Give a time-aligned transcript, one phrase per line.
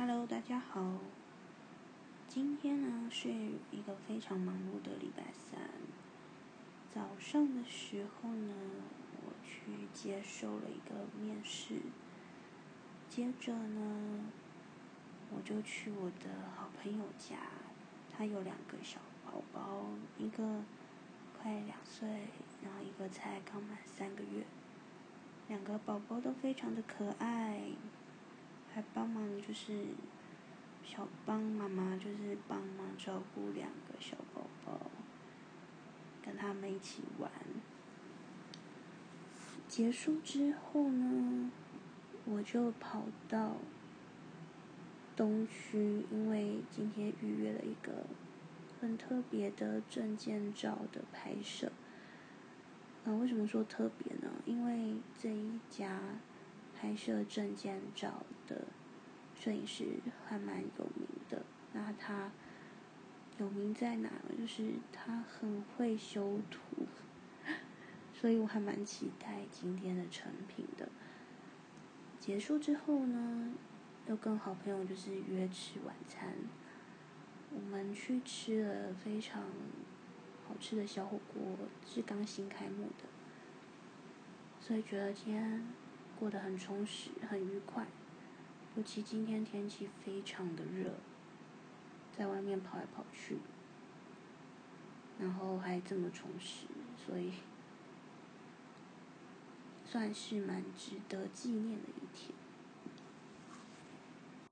[0.00, 1.00] Hello，大家好。
[2.28, 3.28] 今天呢是
[3.72, 5.58] 一个非常忙碌的礼拜三。
[6.88, 8.54] 早上的时候呢，
[9.26, 11.80] 我去接受了一个面试。
[13.10, 14.30] 接着呢，
[15.34, 17.34] 我就去我的好朋友家，
[18.16, 19.84] 他有两个小宝宝，
[20.16, 20.62] 一个
[21.36, 22.08] 快两岁，
[22.62, 24.46] 然后一个才刚满三个月。
[25.48, 27.62] 两个宝宝都非常的可爱。
[28.98, 29.86] 帮忙就是
[30.82, 34.90] 小帮妈妈，就是帮忙照顾两个小宝宝，
[36.20, 37.30] 跟他们一起玩。
[39.68, 41.52] 结束之后呢，
[42.24, 43.58] 我就跑到
[45.14, 48.04] 东区，因为今天预约了一个
[48.80, 51.70] 很特别的证件照的拍摄。
[53.04, 54.28] 啊，为什么说特别呢？
[54.44, 56.00] 因为这一家。
[56.80, 58.62] 拍摄证件照的
[59.38, 59.86] 摄影师
[60.26, 61.44] 还蛮有名的。
[61.72, 62.30] 那他
[63.38, 64.10] 有名在哪？
[64.38, 66.86] 就是他很会修图，
[68.12, 70.88] 所以我还蛮期待今天的成品的。
[72.18, 73.52] 结束之后呢，
[74.06, 76.34] 又跟好朋友就是约吃晚餐。
[77.54, 79.42] 我们去吃了非常
[80.46, 83.04] 好吃的小火锅，是刚新开幕的，
[84.60, 85.66] 所以觉得今天。
[86.18, 87.86] 过得很充实，很愉快。
[88.78, 90.92] 尤其今天天气非常的热，
[92.16, 93.38] 在外面跑来跑去，
[95.18, 97.32] 然后还这么充实，所以
[99.84, 102.30] 算是蛮值得纪念的一天。